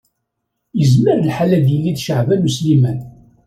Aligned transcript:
Yezmer 0.79 1.17
lḥal 1.27 1.51
ad 1.57 1.65
yili 1.71 1.91
d 1.95 1.99
Caɛban 2.05 2.47
U 2.47 2.49
Sliman. 2.57 2.99